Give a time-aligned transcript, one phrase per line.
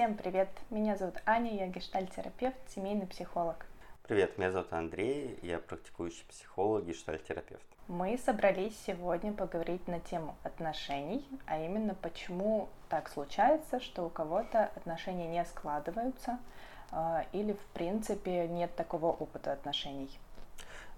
[0.00, 0.48] Всем привет!
[0.70, 3.66] Меня зовут Аня, я гештальтерапевт, семейный психолог.
[4.04, 7.62] Привет, меня зовут Андрей, я практикующий психолог, гештальтерапевт.
[7.86, 14.70] Мы собрались сегодня поговорить на тему отношений, а именно почему так случается, что у кого-то
[14.74, 16.38] отношения не складываются
[16.92, 20.08] а, или в принципе нет такого опыта отношений.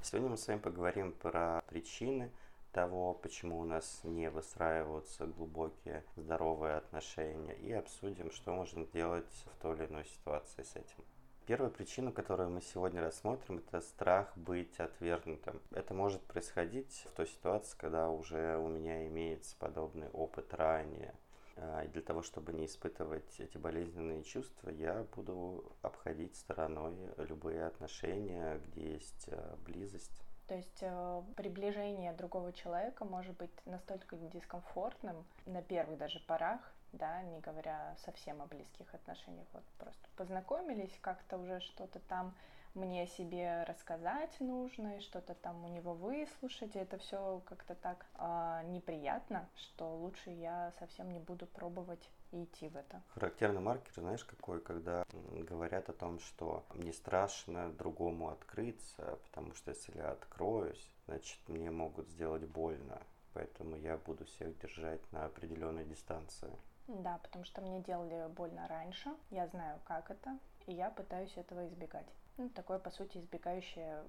[0.00, 2.30] Сегодня мы с вами поговорим про причины
[2.72, 9.62] того, почему у нас не выстраиваются глубокие здоровые отношения и обсудим, что можно делать в
[9.62, 11.04] той или иной ситуации с этим.
[11.44, 15.60] Первая причина, которую мы сегодня рассмотрим, это страх быть отвергнутым.
[15.72, 21.14] Это может происходить в той ситуации, когда уже у меня имеется подобный опыт ранее.
[21.56, 27.66] А, и для того, чтобы не испытывать эти болезненные чувства, я буду обходить стороной любые
[27.66, 30.21] отношения, где есть а, близость.
[30.46, 36.60] То есть э, приближение другого человека может быть настолько дискомфортным на первых даже порах,
[36.92, 39.46] да, не говоря совсем о близких отношениях.
[39.52, 42.34] Вот просто познакомились, как-то уже что-то там
[42.74, 48.06] мне себе рассказать нужно, и что-то там у него выслушать, и это все как-то так
[48.14, 53.02] э, неприятно, что лучше я совсем не буду пробовать и идти в это.
[53.14, 59.70] Характерный маркер, знаешь, какой, когда говорят о том, что мне страшно другому открыться, потому что
[59.70, 63.00] если я откроюсь, значит мне могут сделать больно,
[63.34, 66.50] поэтому я буду всех держать на определенной дистанции.
[66.88, 71.66] Да, потому что мне делали больно раньше, я знаю, как это, и я пытаюсь этого
[71.68, 72.08] избегать.
[72.38, 74.02] Ну, такое, по сути, избегающее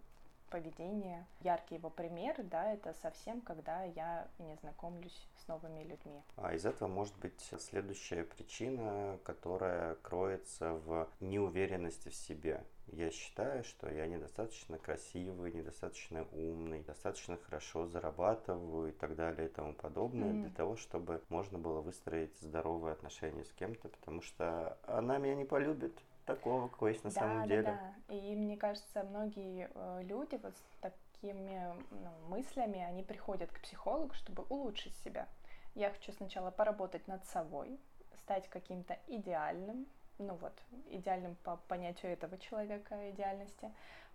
[0.53, 1.25] поведение.
[1.41, 6.21] Яркий его пример, да, это совсем, когда я не знакомлюсь с новыми людьми.
[6.37, 12.63] А из этого может быть следующая причина, которая кроется в неуверенности в себе.
[12.85, 19.51] Я считаю, что я недостаточно красивый, недостаточно умный, достаточно хорошо зарабатываю и так далее и
[19.51, 20.41] тому подобное mm-hmm.
[20.41, 25.45] для того, чтобы можно было выстроить здоровые отношения с кем-то, потому что она меня не
[25.45, 27.63] полюбит, такого, какой есть на да, самом да, деле.
[28.07, 28.13] Да.
[28.13, 34.14] И мне кажется, многие э, люди вот с такими ну, мыслями, они приходят к психологу,
[34.14, 35.27] чтобы улучшить себя.
[35.75, 37.80] Я хочу сначала поработать над собой,
[38.23, 39.87] стать каким-то идеальным,
[40.17, 40.53] ну вот,
[40.92, 43.71] идеальным по понятию этого человека, идеальности,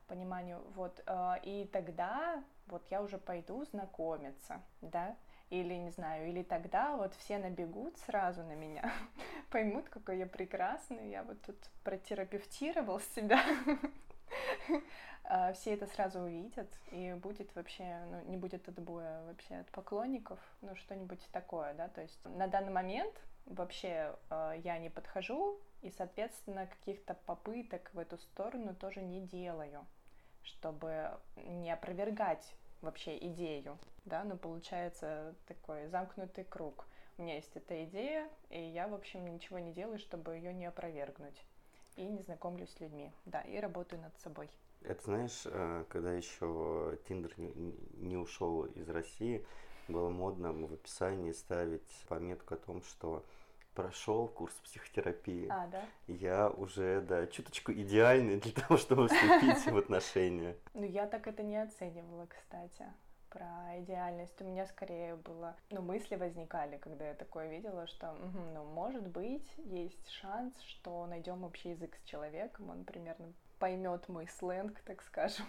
[0.06, 5.16] пониманию, вот, э, и тогда вот я уже пойду знакомиться, да,
[5.50, 8.92] или, не знаю, или тогда вот все набегут сразу на меня,
[9.50, 13.42] поймут, какой я прекрасный, я вот тут протерапевтировал себя,
[15.24, 20.38] а, все это сразу увидят, и будет вообще, ну, не будет отбоя вообще от поклонников,
[20.60, 23.14] ну, что-нибудь такое, да, то есть на данный момент
[23.46, 29.86] вообще э, я не подхожу, и, соответственно, каких-то попыток в эту сторону тоже не делаю,
[30.42, 36.86] чтобы не опровергать вообще идею, да, но получается такой замкнутый круг.
[37.16, 40.66] У меня есть эта идея, и я, в общем, ничего не делаю, чтобы ее не
[40.66, 41.42] опровергнуть.
[41.96, 44.48] И не знакомлюсь с людьми, да, и работаю над собой.
[44.82, 49.44] Это знаешь, э, когда еще Тиндер не ушел из России,
[49.88, 53.24] было модно в описании ставить пометку о том, что
[53.78, 55.46] прошел курс психотерапии.
[55.48, 55.82] А, да?
[56.08, 60.56] Я уже, да, чуточку идеальный для того, чтобы вступить в отношения.
[60.74, 62.84] Ну, я так это не оценивала, кстати
[63.30, 64.40] про идеальность.
[64.40, 69.06] У меня скорее было, ну, мысли возникали, когда я такое видела, что, угу, ну, может
[69.06, 75.02] быть, есть шанс, что найдем общий язык с человеком, он примерно поймет мой сленг, так
[75.02, 75.44] скажем.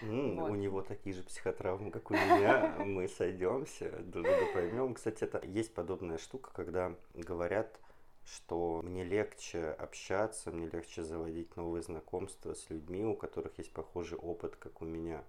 [0.00, 0.50] Mm, вот.
[0.50, 2.76] У него такие же психотравмы, как у меня.
[2.84, 4.94] Мы сойдемся, друг друга поймем.
[4.94, 7.78] Кстати, это есть подобная штука, когда говорят,
[8.24, 14.18] что мне легче общаться, мне легче заводить новые знакомства с людьми, у которых есть похожий
[14.18, 15.22] опыт, как у меня.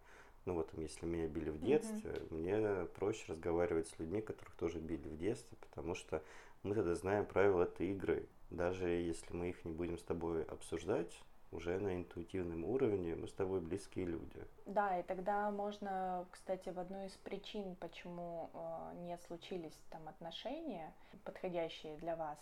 [0.45, 2.33] Ну вот, если меня били в детстве, mm-hmm.
[2.33, 6.21] мне проще разговаривать с людьми, которых тоже били в детстве, потому что
[6.63, 8.27] мы тогда знаем правила этой игры.
[8.49, 11.17] Даже если мы их не будем с тобой обсуждать,
[11.53, 14.41] уже на интуитивном уровне мы с тобой близкие люди.
[14.65, 20.93] Да, и тогда можно, кстати, в одну из причин, почему э, не случились там отношения,
[21.23, 22.37] подходящие для вас,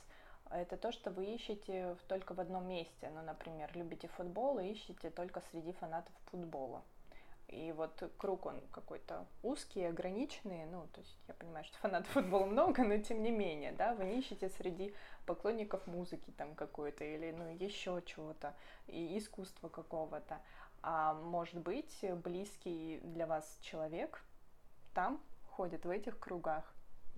[0.52, 3.10] это то, что вы ищете только в одном месте.
[3.14, 6.84] Ну, например, любите футбол и ищете только среди фанатов футбола.
[7.52, 10.66] И вот круг он какой-то узкий, ограниченный.
[10.66, 14.06] Ну, то есть я понимаю, что фанатов футбола много, но тем не менее, да, вы
[14.06, 14.96] не ищете среди
[15.26, 18.56] поклонников музыки там какой-то или ну еще чего-то,
[18.88, 20.40] и искусства какого-то.
[20.82, 24.24] А может быть, близкий для вас человек
[24.94, 26.74] там ходит в этих кругах.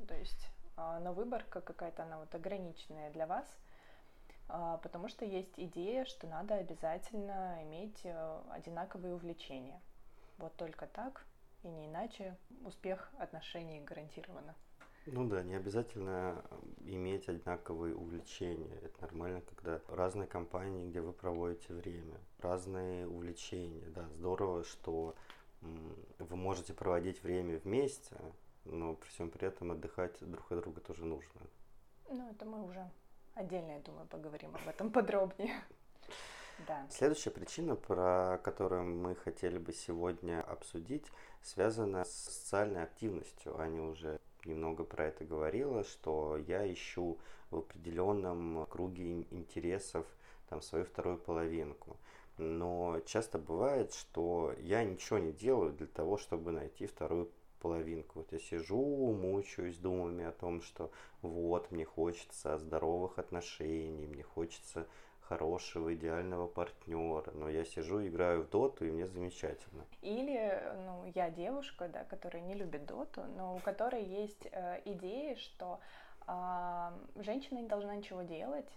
[0.08, 3.46] То есть, а, но выборка какая-то, она вот ограниченная для вас,
[4.50, 9.80] а, потому что есть идея, что надо обязательно иметь э, одинаковые увлечения–
[10.38, 11.26] вот только так
[11.64, 14.56] и не иначе успех отношений гарантировано.
[15.06, 16.44] Ну да, не обязательно
[16.86, 18.74] иметь одинаковые увлечения.
[18.84, 23.86] Это нормально, когда разные компании, где вы проводите время, разные увлечения.
[23.90, 25.16] Да, здорово, что
[25.62, 28.16] вы можете проводить время вместе,
[28.64, 31.42] но при всем при этом отдыхать друг от друга тоже нужно.
[32.10, 32.90] Ну, это мы уже
[33.36, 35.54] отдельно, я думаю, поговорим об этом подробнее.
[36.68, 36.86] Да.
[36.90, 41.06] Следующая причина, про которую мы хотели бы сегодня обсудить,
[41.42, 43.60] связана с социальной активностью.
[43.60, 47.18] Аня уже немного про это говорила, что я ищу
[47.50, 50.06] в определенном круге интересов
[50.50, 51.98] там свою вторую половинку.
[52.38, 57.30] Но часто бывает, что я ничего не делаю для того, чтобы найти вторую
[57.60, 58.20] половинку.
[58.20, 60.92] Вот я сижу, мучаюсь думами о том, что
[61.22, 64.88] вот, мне хочется здоровых отношений, мне хочется
[65.34, 69.86] хорошего, идеального партнера, но я сижу, играю в доту, и мне замечательно.
[70.02, 75.36] Или, ну, я девушка, да, которая не любит доту, но у которой есть э, идея,
[75.36, 75.80] что
[76.28, 78.70] э, женщина не должна ничего делать,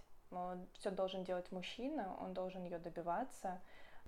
[0.73, 3.61] все должен делать мужчина, он должен ее добиваться,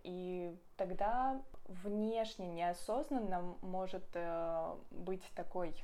[0.04, 5.76] и тогда внешне неосознанно может э, быть такой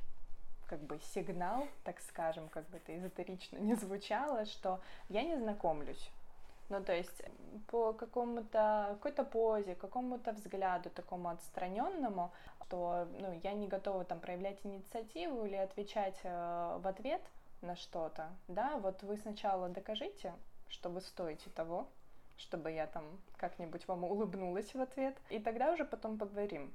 [0.66, 6.10] как бы сигнал, так скажем, как бы это эзотерично не звучало, что я не знакомлюсь.
[6.68, 7.22] Ну, то есть
[7.68, 12.32] по какому-то какой-то позе, какому-то взгляду такому отстраненному,
[12.66, 17.22] что ну, я не готова там проявлять инициативу или отвечать э, в ответ
[17.62, 20.34] на что-то, да, вот вы сначала докажите,
[20.68, 21.88] что вы стоите того,
[22.36, 23.04] чтобы я там
[23.36, 26.72] как-нибудь вам улыбнулась в ответ, и тогда уже потом поговорим.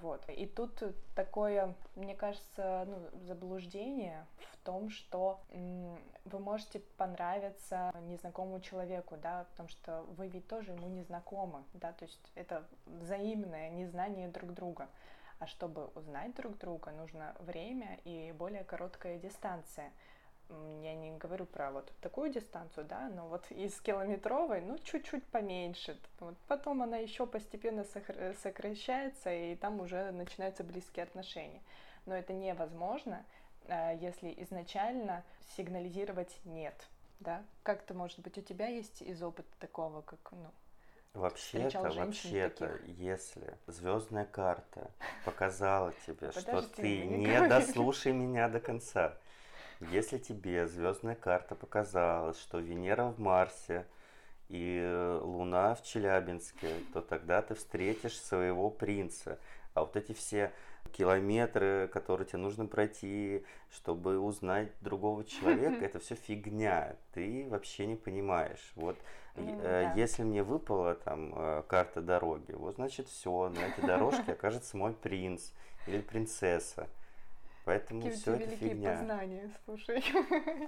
[0.00, 0.24] Вот.
[0.28, 0.82] И тут
[1.14, 9.68] такое, мне кажется, ну, заблуждение в том, что вы можете понравиться незнакомому человеку, да, потому
[9.68, 14.88] что вы ведь тоже ему не знакомы, да, то есть это взаимное незнание друг друга.
[15.38, 19.92] А чтобы узнать друг друга, нужно время и более короткая дистанция
[20.82, 25.98] я не говорю про вот такую дистанцию, да, но вот из километровой, ну, чуть-чуть поменьше.
[26.20, 27.84] Вот потом она еще постепенно
[28.42, 31.62] сокращается, и там уже начинаются близкие отношения.
[32.06, 33.24] Но это невозможно,
[33.68, 35.24] а, если изначально
[35.56, 36.74] сигнализировать нет,
[37.20, 37.42] да.
[37.62, 40.50] Как-то, может быть, у тебя есть из опыта такого, как, ну,
[41.14, 44.90] Вообще-то, вообще-то, если звездная карта
[45.26, 49.18] показала тебе, что ты не дослушай меня до конца,
[49.90, 53.86] если тебе звездная карта показала, что Венера в Марсе
[54.48, 59.38] и э, Луна в Челябинске, то тогда ты встретишь своего принца.
[59.74, 60.52] А вот эти все
[60.92, 66.96] километры, которые тебе нужно пройти, чтобы узнать другого человека, это все фигня.
[67.12, 68.72] Ты вообще не понимаешь.
[68.76, 68.98] Вот
[69.36, 69.92] ну, э, да.
[69.94, 74.92] если мне выпала там э, карта дороги, вот значит все, на этой дорожке окажется мой
[74.92, 75.50] принц
[75.86, 76.88] или принцесса.
[77.64, 78.96] Поэтому Какие все это фигня.
[78.96, 80.02] познания, слушай.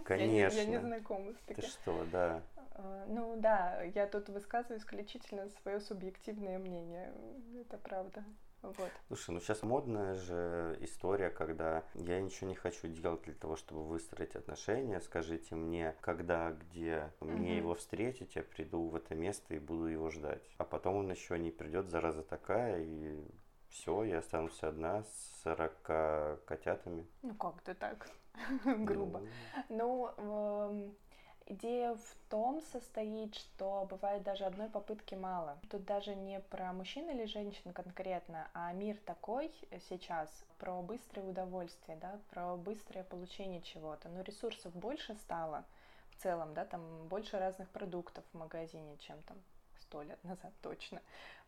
[0.05, 0.57] Конечно.
[0.59, 1.63] Я, я не знакома с таким.
[1.63, 2.43] Ты что, да.
[2.75, 7.13] А, ну да, я тут высказываю исключительно свое субъективное мнение.
[7.61, 8.25] Это правда.
[8.63, 8.91] Вот.
[9.09, 13.85] Слушай, ну сейчас модная же история, когда я ничего не хочу делать для того, чтобы
[13.85, 15.01] выстроить отношения.
[15.01, 17.59] Скажите мне, когда, где мне угу.
[17.59, 20.43] его встретить, я приду в это место и буду его ждать.
[20.57, 23.23] А потом он еще не придет, зараза такая, и
[23.75, 27.07] все, я останусь одна с 40 котятами.
[27.23, 28.09] Ну как ты так?
[28.65, 29.23] Грубо.
[29.69, 30.95] Ну, эм,
[31.47, 35.59] идея в том состоит, что бывает даже одной попытки мало.
[35.71, 39.53] Тут даже не про мужчин или женщин конкретно, а мир такой
[39.89, 44.09] сейчас про быстрое удовольствие, да, про быстрое получение чего-то.
[44.09, 45.65] Но ресурсов больше стало
[46.11, 49.37] в целом, да, там больше разных продуктов в магазине, чем там
[49.81, 51.01] сто лет назад точно.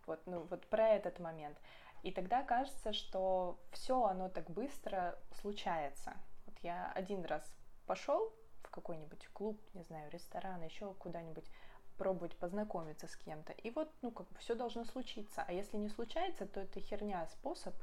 [0.07, 1.57] Вот, ну вот про этот момент.
[2.03, 6.15] И тогда кажется, что все оно так быстро случается.
[6.47, 7.43] Вот я один раз
[7.87, 11.51] пошел в какой-нибудь клуб, не знаю, ресторан, еще куда-нибудь
[11.97, 13.53] пробовать познакомиться с кем-то.
[13.53, 15.45] И вот, ну, как бы все должно случиться.
[15.47, 17.75] А если не случается, то это херня, способ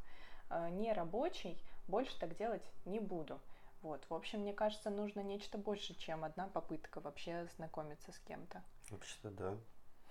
[0.49, 3.39] э, не рабочий, больше так делать не буду.
[3.81, 8.63] Вот, в общем, мне кажется, нужно нечто больше, чем одна попытка вообще знакомиться с кем-то.
[8.89, 9.57] Вообще-то да.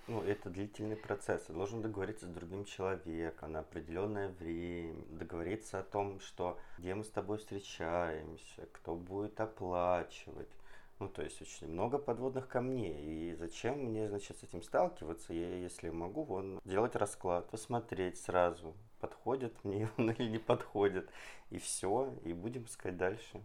[0.08, 1.42] Ну, это длительный процесс.
[1.42, 7.04] Ты должен договориться с другим человеком на определенное время, договориться о том, что где мы
[7.04, 10.48] с тобой встречаемся, кто будет оплачивать.
[10.98, 13.30] Ну, то есть очень много подводных камней.
[13.30, 18.74] И зачем мне, значит, с этим сталкиваться, я, если могу, вон, делать расклад, посмотреть сразу,
[19.00, 21.08] подходит мне он или не подходит.
[21.50, 23.40] И все, и будем искать дальше.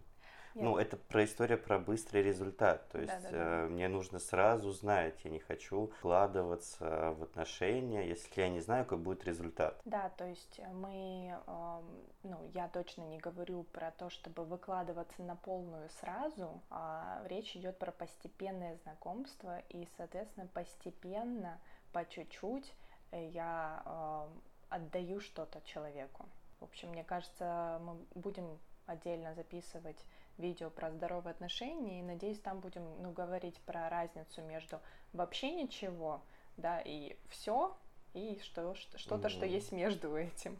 [0.58, 0.64] Нет.
[0.64, 2.88] Ну, это про историю про быстрый результат.
[2.88, 3.38] То есть да, да, да.
[3.38, 8.84] Э, мне нужно сразу знать, я не хочу вкладываться в отношения, если я не знаю,
[8.84, 9.80] какой будет результат.
[9.84, 11.80] Да, то есть мы, э,
[12.24, 17.78] ну, я точно не говорю про то, чтобы выкладываться на полную сразу, а речь идет
[17.78, 21.60] про постепенное знакомство и, соответственно, постепенно,
[21.92, 22.74] по чуть-чуть
[23.12, 24.26] я э,
[24.70, 26.26] отдаю что-то человеку.
[26.58, 30.04] В общем, мне кажется, мы будем отдельно записывать
[30.38, 34.80] видео про здоровые отношения, и надеюсь, там будем ну, говорить про разницу между
[35.12, 36.22] вообще ничего,
[36.56, 37.76] да, и все,
[38.14, 40.58] и что, что-то, что есть между этим.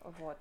[0.00, 0.38] Вот.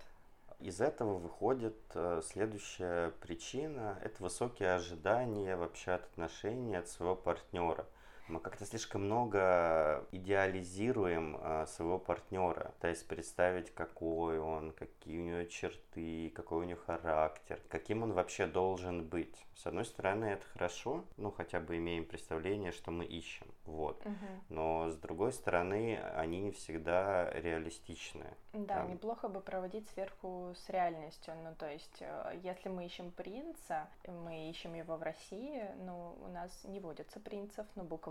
[0.59, 7.85] Из этого выходит э, следующая причина– это высокие ожидания вообще от отношений от своего партнера–
[8.27, 15.43] мы как-то слишком много идеализируем а, своего партнера, пытаясь представить, какой он, какие у него
[15.45, 19.45] черты, какой у него характер, каким он вообще должен быть.
[19.55, 24.05] С одной стороны, это хорошо, ну хотя бы имеем представление, что мы ищем, вот.
[24.05, 24.15] Угу.
[24.49, 28.25] Но с другой стороны, они не всегда реалистичны.
[28.53, 28.91] Да, Там...
[28.91, 31.33] неплохо бы проводить сверху с реальностью.
[31.43, 36.27] Ну то есть, э, если мы ищем принца, мы ищем его в России, ну у
[36.27, 38.10] нас не водятся принцев, ну буквально,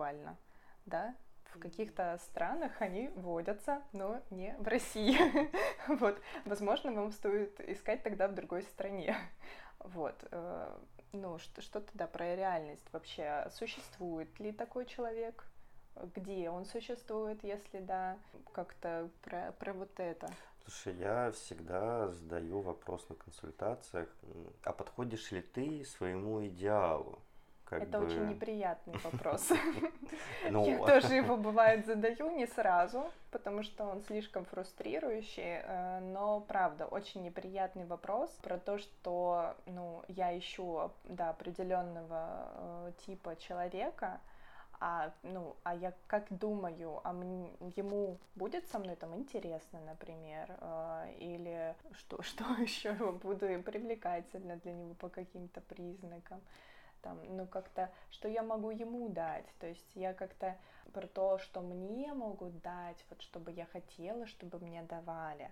[0.87, 1.15] да,
[1.55, 5.17] в каких-то странах они водятся, но не в России.
[5.89, 9.17] вот, возможно, вам стоит искать тогда в другой стране.
[9.81, 10.79] Вот, э,
[11.13, 13.49] ну, что, что тогда про реальность вообще?
[13.51, 15.45] Существует ли такой человек?
[16.15, 18.17] Где он существует, если да?
[18.53, 20.29] Как-то про, про вот это.
[20.65, 24.09] Слушай, я всегда задаю вопрос на консультациях,
[24.63, 27.19] а подходишь ли ты своему идеалу?
[27.71, 28.07] Как Это бы...
[28.07, 29.49] очень неприятный вопрос.
[30.51, 36.41] Ну, Я тоже его бывает задаю не сразу, потому что он слишком фрустрирующий, э, но
[36.41, 44.19] правда очень неприятный вопрос про то, что ну я ищу да определенного э, типа человека,
[44.81, 50.57] а, ну, а я как думаю, а мне, ему будет со мной там интересно, например,
[50.61, 56.41] э, или что, что еще буду привлекательно для него по каким-то признакам
[57.03, 60.57] там, ну как-то, что я могу ему дать, то есть я как-то
[60.93, 65.51] про то, что мне могут дать, вот чтобы я хотела, чтобы мне давали,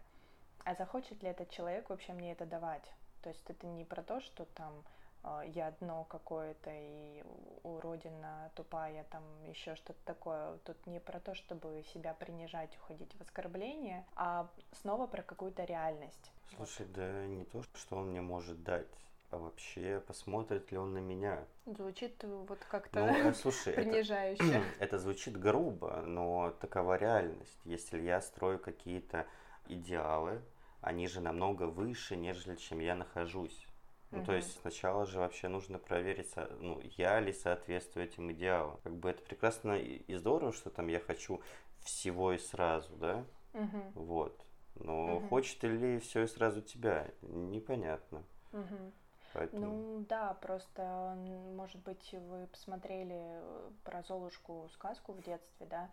[0.65, 4.21] а захочет ли этот человек вообще мне это давать, то есть это не про то,
[4.21, 4.85] что там
[5.25, 7.23] э, я одно какое-то и
[7.63, 10.59] уродина тупая, там еще что-то такое.
[10.65, 14.49] Тут не про то, чтобы себя принижать, уходить в оскорбление, а
[14.81, 16.33] снова про какую-то реальность.
[16.57, 16.95] Слушай, вот.
[16.95, 18.87] да не то, что он мне может дать
[19.31, 21.45] а вообще посмотрит ли он на меня.
[21.67, 24.43] Звучит вот как-то ну, слушай, принижающе.
[24.43, 27.59] Это, это звучит грубо, но такова реальность.
[27.65, 29.27] Если я строю какие-то
[29.67, 30.41] идеалы,
[30.81, 33.67] они же намного выше, нежели чем я нахожусь.
[34.11, 34.27] Ну, угу.
[34.27, 38.79] то есть сначала же вообще нужно проверить, ну, я ли соответствую этим идеалам.
[38.83, 41.43] Как бы это прекрасно и здорово, что там я хочу
[41.81, 43.25] всего и сразу, да?
[43.53, 43.93] Угу.
[43.95, 44.45] Вот.
[44.77, 45.29] Но угу.
[45.29, 48.25] хочет ли все и сразу тебя, непонятно.
[48.53, 48.93] Угу.
[49.33, 49.67] Поэтому...
[49.67, 51.17] Ну да, просто,
[51.55, 55.91] может быть, вы посмотрели э, про Золушку сказку в детстве, да,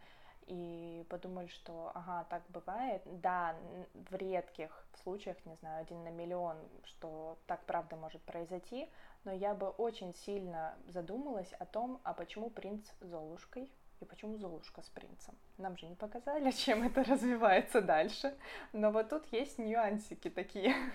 [0.48, 3.02] и подумали, что, ага, так бывает.
[3.06, 3.56] Да,
[3.94, 8.90] в редких случаях, не знаю, один на миллион, что так правда может произойти,
[9.24, 13.72] но я бы очень сильно задумалась о том, а почему принц Золушкой
[14.06, 15.36] и почему Золушка с принцем.
[15.58, 18.36] Нам же не показали, чем это развивается дальше,
[18.74, 20.74] но вот тут есть нюансики такие.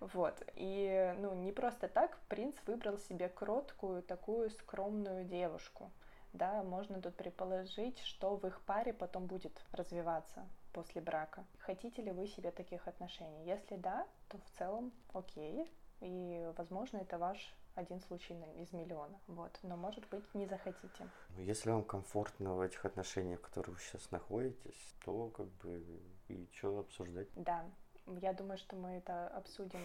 [0.00, 0.42] Вот.
[0.56, 5.90] И, ну, не просто так принц выбрал себе кроткую, такую скромную девушку.
[6.32, 11.44] Да, можно тут предположить, что в их паре потом будет развиваться после брака.
[11.58, 13.44] Хотите ли вы себе таких отношений?
[13.44, 15.70] Если да, то в целом окей.
[16.00, 19.18] И, возможно, это ваш один случай из миллиона.
[19.26, 19.58] Вот.
[19.62, 21.08] Но, может быть, не захотите.
[21.36, 25.82] Ну, если вам комфортно в этих отношениях, в которых вы сейчас находитесь, то как бы
[26.28, 27.28] и что обсуждать?
[27.34, 27.64] Да.
[28.06, 29.80] Я думаю, что мы это обсудим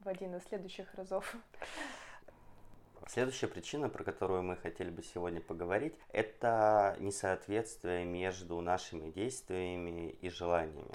[0.00, 1.36] в один из следующих разов.
[3.06, 10.28] Следующая причина, про которую мы хотели бы сегодня поговорить, это несоответствие между нашими действиями и
[10.28, 10.92] желаниями.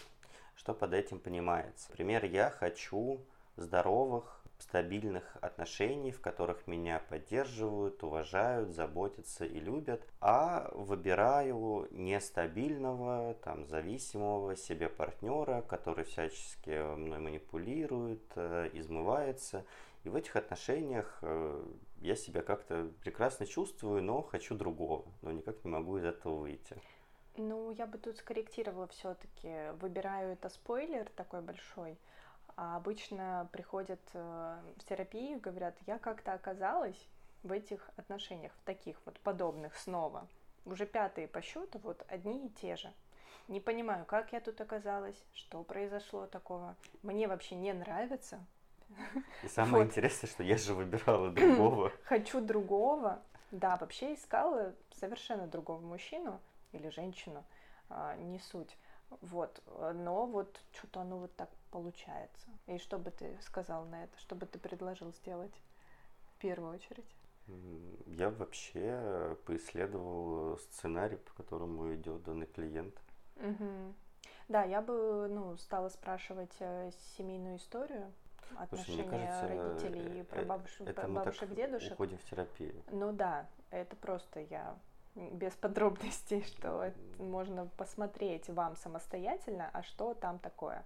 [0.55, 1.89] Что под этим понимается?
[1.89, 3.20] Например, я хочу
[3.58, 13.65] здоровых, стабильных отношений, в которых меня поддерживают, уважают, заботятся и любят, а выбираю нестабильного, там,
[13.67, 19.65] зависимого себе партнера, который всячески мной манипулирует, э, измывается.
[20.03, 21.65] И в этих отношениях э,
[22.01, 26.77] я себя как-то прекрасно чувствую, но хочу другого, но никак не могу из этого выйти.
[27.38, 29.71] Ну, я бы тут скорректировала все-таки.
[29.81, 31.97] Выбираю это спойлер такой большой.
[32.57, 37.07] А обычно приходят э, в терапию и говорят, я как-то оказалась
[37.43, 40.27] в этих отношениях, в таких вот подобных снова.
[40.65, 42.93] Уже пятые по счету, вот одни и те же.
[43.47, 46.75] Не понимаю, как я тут оказалась, что произошло такого.
[47.03, 48.43] Мне вообще не нравится.
[49.43, 49.91] И самое вот.
[49.91, 51.91] интересное, что я же выбирала другого.
[52.05, 53.21] Хочу другого.
[53.51, 56.39] Да, вообще искала совершенно другого мужчину
[56.71, 57.43] или женщину,
[57.89, 58.75] а, не суть.
[59.22, 59.62] Вот,
[59.93, 62.48] но вот что-то оно вот так получается.
[62.67, 64.17] И что бы ты сказал на это?
[64.19, 65.53] Что бы ты предложил сделать
[66.27, 67.05] в первую очередь?
[68.07, 72.95] Я вообще поисследовал сценарий, по которому идет данный клиент.
[73.38, 73.93] Угу.
[74.48, 78.12] Да, я бы ну, стала спрашивать э, семейную историю,
[78.57, 81.93] отношения Слушай, кажется, родителей, про э, бабушек, это бабушек, дедушек.
[81.93, 82.84] Уходим в терапию.
[82.91, 84.77] Ну да, это просто я
[85.15, 90.84] без подробностей, что можно посмотреть вам самостоятельно, а что там такое.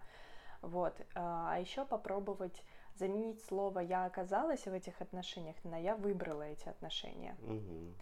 [0.62, 0.96] Вот.
[1.16, 2.64] А, а еще попробовать
[2.96, 7.36] заменить слово «я оказалась в этих отношениях» на «я выбрала эти отношения».
[7.42, 7.94] Угу.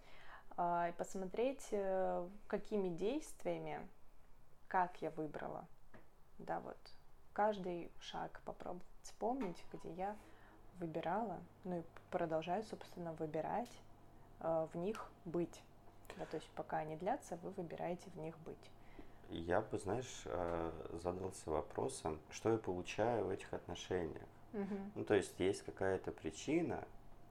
[0.88, 3.78] И посмотреть, э, какими действиями,
[4.66, 5.68] как я выбрала.
[6.38, 6.76] Да, вот.
[7.32, 10.16] Каждый шаг попробовать вспомнить, где я
[10.80, 13.70] выбирала, ну и продолжаю, собственно, выбирать,
[14.40, 15.62] э, в них быть.
[16.16, 18.70] Да, то есть пока они длятся, вы выбираете в них быть.
[19.30, 20.70] Я бы, знаешь, э,
[21.02, 24.26] задался вопросом, что я получаю в этих отношениях.
[24.54, 24.76] Угу.
[24.94, 26.82] Ну, то есть есть какая-то причина,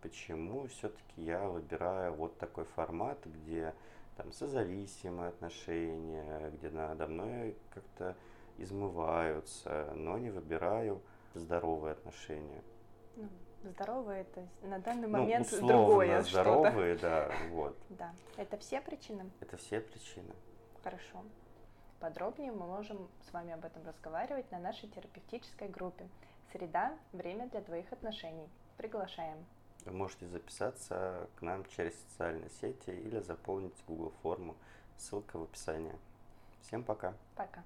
[0.02, 3.74] почему все-таки я выбираю вот такой формат, где
[4.16, 8.16] там созависимые отношения, где надо мной как-то
[8.58, 11.02] измываются, но не выбираю
[11.34, 12.64] здоровые отношения.
[13.16, 13.30] Ну,
[13.64, 17.78] здоровые это на данный ну, момент условно другое здоровые, да, вот.
[17.90, 19.30] Да, это все причины?
[19.40, 20.34] Это все причины.
[20.84, 21.24] Хорошо.
[22.00, 26.08] Подробнее мы можем с вами об этом разговаривать на нашей терапевтической группе.
[26.52, 28.48] Среда– время для двоих отношений.
[28.78, 29.46] Приглашаем.
[29.86, 34.56] Вы можете записаться к нам через социальные сети или заполнить Google форму.
[34.98, 35.96] Ссылка в описании.
[36.62, 37.14] Всем пока.
[37.36, 37.64] Пока.